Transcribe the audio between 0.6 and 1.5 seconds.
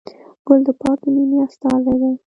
د پاکې مینې